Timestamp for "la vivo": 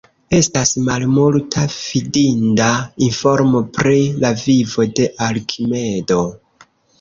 4.25-4.87